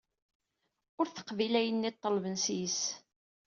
[0.99, 2.79] Ul teqbil ayenni ṭelben sys.